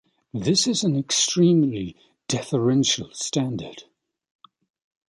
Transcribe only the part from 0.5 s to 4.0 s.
is an extremely deferential standard.